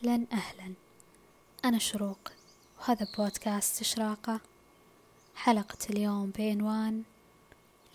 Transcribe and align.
أهلا 0.00 0.26
أهلا. 0.32 0.74
أنا 1.64 1.78
شروق 1.78 2.18
وهذا 2.78 3.06
بودكاست 3.18 3.80
إشراقة. 3.80 4.40
حلقة 5.34 5.78
اليوم 5.90 6.32
بعنوان 6.38 7.02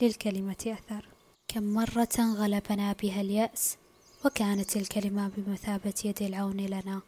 للكلمة 0.01 0.55
أثر. 0.67 1.07
كم 1.47 1.63
مرة 1.63 2.17
غلبنا 2.19 2.93
بها 2.93 3.21
اليأس 3.21 3.77
وكانت 4.25 4.77
الكلمة 4.77 5.31
بمثابة 5.37 5.93
يد 6.05 6.21
العون 6.21 6.57
لنا. 6.57 7.01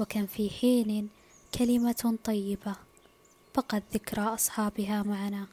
وكم 0.00 0.26
في 0.26 0.50
حين 0.50 1.08
كلمة 1.58 2.18
طيبة 2.24 2.76
بقت 3.56 3.82
ذكرى 3.94 4.22
أصحابها 4.22 5.02
معنا. 5.02 5.46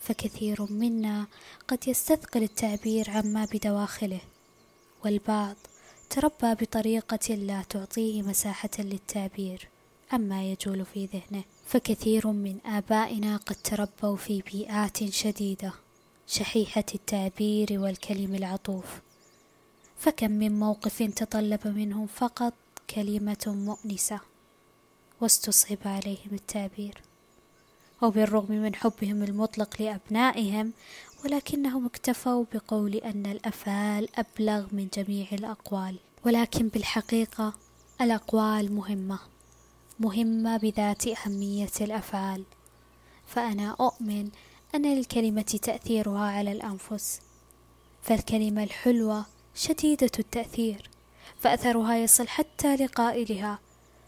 فكثير 0.00 0.72
منا 0.72 1.26
قد 1.68 1.88
يستثقل 1.88 2.42
التعبير 2.42 3.10
عما 3.10 3.48
بدواخله 3.52 4.20
والبعض 5.04 5.56
تربى 6.10 6.54
بطريقة 6.54 7.34
لا 7.34 7.62
تعطيه 7.62 8.22
مساحة 8.22 8.70
للتعبير 8.78 9.68
عما 10.12 10.50
يجول 10.52 10.84
في 10.84 11.06
ذهنه 11.06 11.44
فكثير 11.66 12.26
من 12.26 12.58
آبائنا 12.66 13.36
قد 13.36 13.56
تربوا 13.56 14.16
في 14.16 14.42
بيئات 14.42 15.10
شديدة 15.10 15.72
شحيحة 16.26 16.84
التعبير 16.94 17.68
والكلم 17.72 18.34
العطوف. 18.34 19.00
فكم 19.98 20.30
من 20.30 20.58
موقف 20.58 21.02
تطلب 21.02 21.68
منهم 21.68 22.06
فقط 22.06 22.54
كلمة 22.94 23.44
مؤنسة 23.46 24.20
واستصعب 25.20 25.78
عليهم 25.84 26.30
التعبير. 26.32 27.02
وبالرغم 28.02 28.54
من 28.54 28.74
حبهم 28.74 29.22
المطلق 29.22 29.82
لأبنائهم 29.82 30.72
ولكنهم 31.24 31.86
اكتفوا 31.86 32.44
بقول 32.54 32.94
أن 32.94 33.26
الأفعال 33.26 34.08
أبلغ 34.18 34.66
من 34.72 34.88
جميع 34.94 35.26
الأقوال. 35.32 35.96
ولكن 36.26 36.68
بالحقيقة 36.68 37.54
الأقوال 38.00 38.72
مهمة 38.72 39.18
مهمة 40.00 40.56
بذات 40.56 41.06
أهمية 41.06 41.70
الأفعال. 41.80 42.44
فأنا 43.26 43.76
أؤمن 43.80 44.30
أن 44.74 44.94
للكلمة 44.96 45.58
تأثيرها 45.62 46.30
على 46.30 46.52
الأنفس. 46.52 47.20
فالكلمة 48.02 48.62
الحلوة 48.62 49.26
شديدة 49.54 50.10
التأثير 50.18 50.90
فأثرها 51.38 51.96
يصل 51.96 52.28
حتى 52.28 52.76
لقائلها 52.76 53.58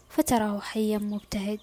فتراه 0.09 0.59
حيا 0.59 0.97
مبتهج. 0.97 1.59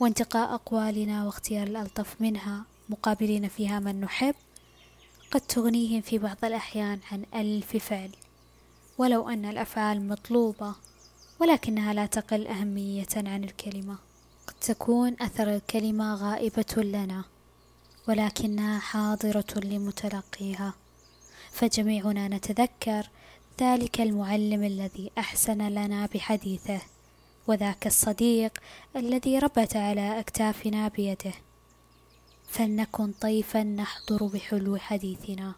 وانتقاء 0.00 0.54
أقوالنا 0.54 1.26
واختيار 1.26 1.66
الألطف 1.66 2.20
منها 2.20 2.64
مقابلين 2.88 3.48
فيها 3.48 3.80
من 3.80 4.00
نحب 4.00 4.34
قد 5.30 5.40
تغنيهم 5.40 6.00
في 6.00 6.18
بعض 6.18 6.44
الأحيان 6.44 6.98
عن 7.12 7.24
ألف 7.34 7.76
فعل. 7.76 8.10
ولو 8.98 9.28
أن 9.28 9.44
الأفعال 9.44 10.08
مطلوبة 10.08 10.74
ولكنها 11.40 11.92
لا 11.94 12.06
تقل 12.06 12.46
أهمية 12.46 13.06
عن 13.16 13.44
الكلمة. 13.44 13.96
قد 14.46 14.54
تكون 14.60 15.16
أثر 15.20 15.54
الكلمة 15.54 16.14
غائبة 16.14 16.74
لنا 16.76 17.24
ولكنها 18.08 18.78
حاضرة 18.78 19.54
لمتلقيها. 19.56 20.74
فجميعنا 21.50 22.28
نتذكر 22.28 23.08
ذلك 23.60 24.00
المعلم 24.00 24.64
الذي 24.64 25.10
أحسن 25.18 25.68
لنا 25.68 26.06
بحديثه 26.14 26.80
وذاك 27.46 27.86
الصديق 27.86 28.58
الذي 28.96 29.38
ربت 29.38 29.76
على 29.76 30.20
أكتافنا 30.20 30.88
بيده. 30.88 31.32
فلنكن 32.52 33.12
طيفا 33.12 33.62
نحضر 33.62 34.26
بحلو 34.26 34.76
حديثنا 34.76 35.54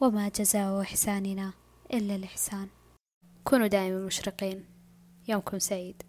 وما 0.00 0.28
جزاء 0.28 0.80
إحساننا 0.80 1.52
إلا 1.92 2.16
الإحسان. 2.16 2.68
كونوا 3.44 3.66
دائما 3.66 4.06
مشرقين 4.06 4.64
يومكم 5.28 5.58
سعيد. 5.58 6.02